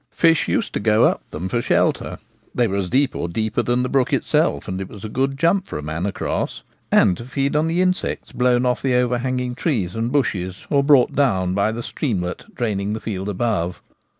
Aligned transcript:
Fish 0.09 0.47
used 0.47 0.73
to 0.73 0.79
go 0.79 1.03
up 1.03 1.21
them 1.29 1.47
for 1.47 1.61
shelter 1.61 2.17
(they 2.55 2.67
were 2.67 2.77
as 2.77 2.89
deep 2.89 3.15
or 3.15 3.27
deeper 3.29 3.61
than 3.61 3.83
the 3.83 3.87
brook 3.87 4.11
itself, 4.11 4.67
and 4.67 4.81
it 4.81 4.89
was 4.89 5.05
a 5.05 5.09
good 5.09 5.37
jump 5.37 5.67
for 5.67 5.77
a 5.77 5.83
man 5.83 6.07
across) 6.07 6.63
and 6.91 7.15
to 7.17 7.23
feed 7.23 7.55
on 7.55 7.67
the 7.67 7.83
insects 7.83 8.31
blown 8.31 8.65
off 8.65 8.81
the 8.81 8.95
overhanging 8.95 9.53
trees 9.53 9.95
and 9.95 10.11
bushes 10.11 10.65
or 10.71 10.83
brought 10.83 11.15
down 11.15 11.53
by 11.53 11.71
the 11.71 11.83
streamlet 11.83 12.45
drain 12.55 12.79
ing 12.79 12.93
the 12.93 12.99
field 12.99 13.29
above. 13.29 13.79